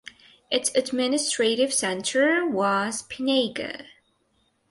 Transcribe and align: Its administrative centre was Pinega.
Its 0.49 0.73
administrative 0.73 1.71
centre 1.71 2.43
was 2.43 3.03
Pinega. 3.03 3.85